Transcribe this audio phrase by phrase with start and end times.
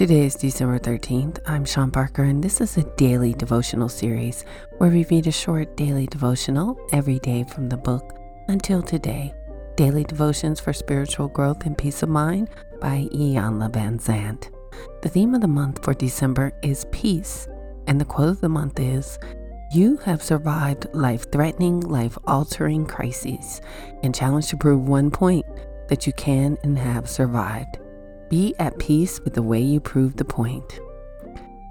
[0.00, 1.40] Today is December 13th.
[1.44, 4.46] I'm Shawn Parker, and this is a daily devotional series
[4.78, 8.18] where we read a short daily devotional every day from the book
[8.48, 9.34] Until Today
[9.76, 12.48] Daily Devotions for Spiritual Growth and Peace of Mind
[12.80, 14.48] by Iyanla Vanzant.
[15.02, 17.46] The theme of the month for December is peace,
[17.86, 19.18] and the quote of the month is
[19.74, 23.60] You have survived life threatening, life altering crises
[24.02, 25.44] and challenged to prove one point
[25.88, 27.76] that you can and have survived.
[28.30, 30.78] Be at peace with the way you prove the point.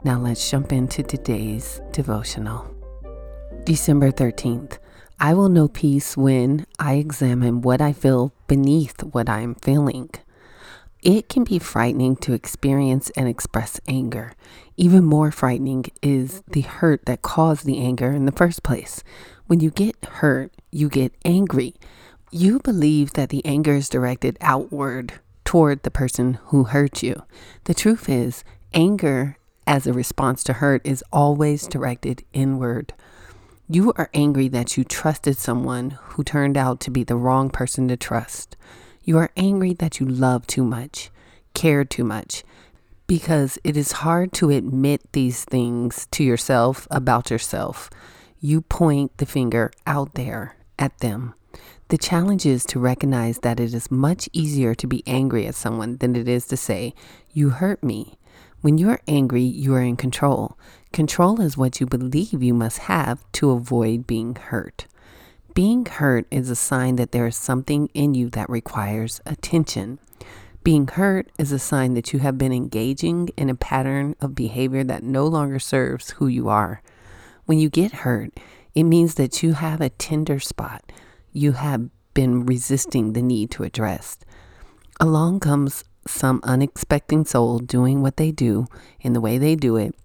[0.03, 2.67] Now let's jump into today's devotional.
[3.63, 4.77] December 13th.
[5.21, 10.09] I will know peace when I examine what I feel beneath what I am feeling.
[11.01, 14.33] It can be frightening to experience and express anger.
[14.75, 19.01] Even more frightening is the hurt that caused the anger in the first place.
[19.47, 21.75] When you get hurt, you get angry.
[22.31, 27.23] You believe that the anger is directed outward toward the person who hurt you.
[27.63, 32.93] The truth is, anger as a response to hurt is always directed inward.
[33.67, 37.87] You are angry that you trusted someone who turned out to be the wrong person
[37.87, 38.57] to trust.
[39.03, 41.09] You are angry that you love too much,
[41.55, 42.43] care too much,
[43.07, 47.89] because it is hard to admit these things to yourself about yourself.
[48.39, 51.33] You point the finger out there at them.
[51.89, 55.97] The challenge is to recognize that it is much easier to be angry at someone
[55.97, 56.93] than it is to say,
[57.33, 58.19] You hurt me.
[58.61, 60.55] When you are angry, you are in control.
[60.93, 64.85] Control is what you believe you must have to avoid being hurt.
[65.55, 69.97] Being hurt is a sign that there is something in you that requires attention.
[70.63, 74.83] Being hurt is a sign that you have been engaging in a pattern of behavior
[74.83, 76.83] that no longer serves who you are.
[77.47, 78.39] When you get hurt,
[78.75, 80.91] it means that you have a tender spot
[81.31, 84.17] you have been resisting the need to address.
[84.99, 88.67] Along comes some unexpected soul doing what they do
[89.01, 89.95] in the way they do it,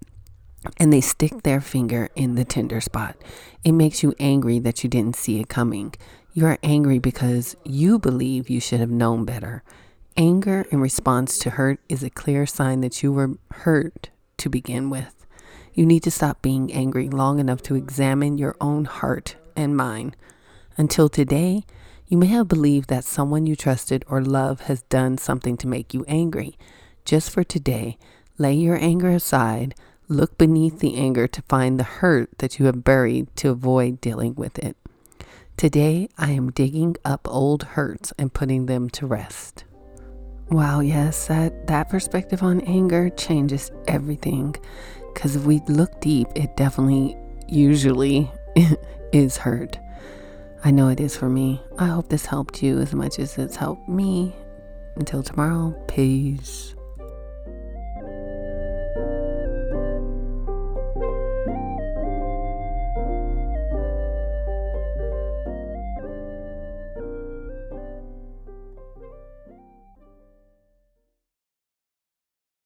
[0.78, 3.16] and they stick their finger in the tender spot.
[3.64, 5.94] It makes you angry that you didn't see it coming.
[6.32, 9.62] You are angry because you believe you should have known better.
[10.16, 14.90] Anger in response to hurt is a clear sign that you were hurt to begin
[14.90, 15.26] with.
[15.72, 20.16] You need to stop being angry long enough to examine your own heart and mind.
[20.76, 21.64] Until today,
[22.08, 25.94] you may have believed that someone you trusted or loved has done something to make
[25.94, 26.58] you angry.
[27.04, 27.96] Just for today,
[28.38, 29.74] lay your anger aside,
[30.08, 34.34] look beneath the anger to find the hurt that you have buried to avoid dealing
[34.34, 34.76] with it.
[35.56, 39.64] Today, I am digging up old hurts and putting them to rest.
[40.50, 44.56] Wow, yes, that, that perspective on anger changes everything.
[45.12, 47.16] Because if we look deep, it definitely
[47.48, 48.30] usually
[49.12, 49.78] is hurt.
[50.66, 51.60] I know it is for me.
[51.78, 54.34] I hope this helped you as much as it's helped me.
[54.96, 56.74] Until tomorrow, peace.